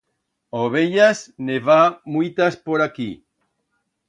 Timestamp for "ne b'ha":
1.49-1.77